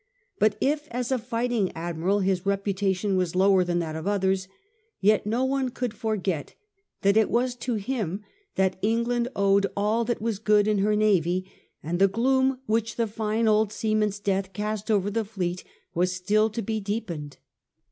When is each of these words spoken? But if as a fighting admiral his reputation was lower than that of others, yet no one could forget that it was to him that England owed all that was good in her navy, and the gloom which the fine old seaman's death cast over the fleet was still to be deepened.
But 0.39 0.57
if 0.59 0.87
as 0.89 1.11
a 1.11 1.19
fighting 1.19 1.71
admiral 1.75 2.21
his 2.21 2.43
reputation 2.43 3.15
was 3.17 3.35
lower 3.35 3.63
than 3.63 3.77
that 3.77 3.95
of 3.95 4.07
others, 4.07 4.47
yet 4.99 5.27
no 5.27 5.45
one 5.45 5.69
could 5.69 5.93
forget 5.93 6.55
that 7.03 7.15
it 7.17 7.29
was 7.29 7.53
to 7.57 7.75
him 7.75 8.23
that 8.55 8.79
England 8.81 9.27
owed 9.35 9.67
all 9.77 10.03
that 10.05 10.19
was 10.19 10.39
good 10.39 10.67
in 10.67 10.79
her 10.79 10.95
navy, 10.95 11.45
and 11.83 11.99
the 11.99 12.07
gloom 12.07 12.57
which 12.65 12.95
the 12.95 13.05
fine 13.05 13.47
old 13.47 13.71
seaman's 13.71 14.17
death 14.17 14.53
cast 14.53 14.89
over 14.89 15.11
the 15.11 15.23
fleet 15.23 15.63
was 15.93 16.11
still 16.11 16.49
to 16.49 16.63
be 16.63 16.79
deepened. 16.79 17.37